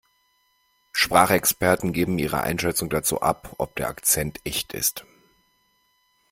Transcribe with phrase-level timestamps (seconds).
[0.93, 5.05] Sprachexperten geben ihre Einschätzung dazu ab, ob der Akzent echt ist.